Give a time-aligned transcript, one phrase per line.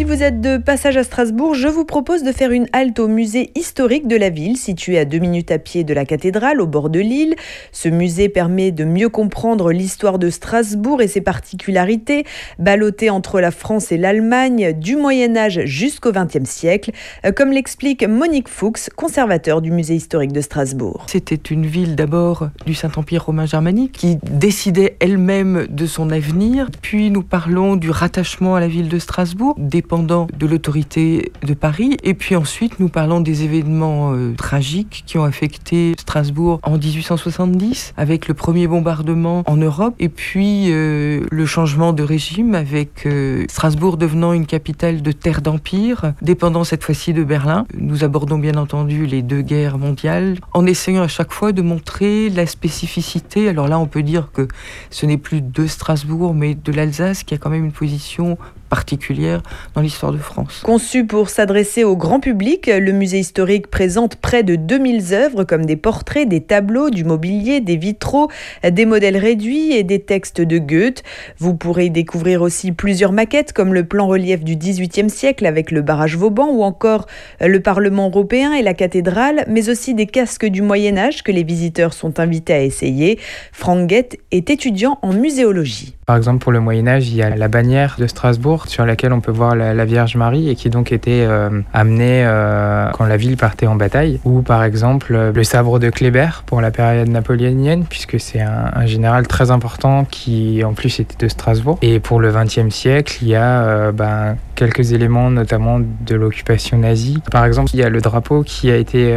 [0.00, 3.06] Si vous êtes de passage à Strasbourg, je vous propose de faire une halte au
[3.06, 6.66] musée historique de la ville, situé à deux minutes à pied de la cathédrale, au
[6.66, 7.34] bord de l'île.
[7.70, 12.24] Ce musée permet de mieux comprendre l'histoire de Strasbourg et ses particularités,
[12.58, 16.92] ballottées entre la France et l'Allemagne, du Moyen Âge jusqu'au XXe siècle,
[17.26, 21.04] euh, comme l'explique Monique Fuchs, conservateur du musée historique de Strasbourg.
[21.08, 26.70] C'était une ville d'abord du Saint-Empire romain germanique qui décidait elle-même de son avenir.
[26.80, 31.96] Puis nous parlons du rattachement à la ville de Strasbourg, des de l'autorité de Paris.
[32.04, 37.94] Et puis ensuite, nous parlons des événements euh, tragiques qui ont affecté Strasbourg en 1870,
[37.96, 43.44] avec le premier bombardement en Europe, et puis euh, le changement de régime avec euh,
[43.48, 47.66] Strasbourg devenant une capitale de terre d'empire, dépendant cette fois-ci de Berlin.
[47.76, 52.30] Nous abordons bien entendu les deux guerres mondiales, en essayant à chaque fois de montrer
[52.30, 53.48] la spécificité.
[53.48, 54.46] Alors là, on peut dire que
[54.90, 58.38] ce n'est plus de Strasbourg, mais de l'Alsace qui a quand même une position
[58.70, 59.42] particulière
[59.74, 60.62] dans l'histoire de France.
[60.64, 65.66] Conçu pour s'adresser au grand public, le musée historique présente près de 2000 œuvres comme
[65.66, 68.30] des portraits, des tableaux, du mobilier, des vitraux,
[68.62, 71.02] des modèles réduits et des textes de Goethe.
[71.38, 75.82] Vous pourrez découvrir aussi plusieurs maquettes comme le plan relief du XVIIIe siècle avec le
[75.82, 77.06] barrage Vauban ou encore
[77.40, 81.42] le Parlement européen et la cathédrale, mais aussi des casques du Moyen Âge que les
[81.42, 83.18] visiteurs sont invités à essayer.
[83.52, 85.96] Franck est étudiant en muséologie.
[86.10, 89.12] Par exemple, pour le Moyen Âge, il y a la bannière de Strasbourg sur laquelle
[89.12, 93.16] on peut voir la, Vierge Marie et qui donc était euh, amenée euh, quand la
[93.16, 94.18] ville partait en bataille.
[94.24, 99.28] Ou par exemple le sabre de Kléber pour la période napoléonienne, puisque c'est un, général
[99.28, 101.78] très important qui en plus était de Strasbourg.
[101.80, 106.78] Et pour le XXe siècle, il y a euh, ben, quelques éléments, notamment de l'occupation
[106.78, 107.22] nazie.
[107.30, 109.16] Par exemple, il y a le drapeau qui a été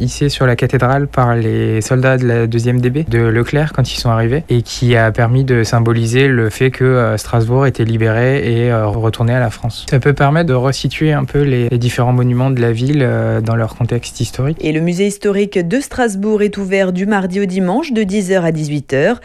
[0.00, 3.98] hissé sur la cathédrale par les soldats de la deuxième DB de Leclerc quand ils
[3.98, 8.64] sont arrivés et qui a permis de symboliser le fait que euh, Strasbourg était libéré
[8.64, 9.86] et euh, retourné à la France.
[9.90, 13.56] Ça peut permettre de resituer un peu les, différents monuments de la ville euh, dans
[13.56, 14.58] leur contexte historique.
[14.60, 18.50] Et le musée historique de Strasbourg est ouvert du mardi au dimanche de 10h à
[18.50, 19.16] 18h.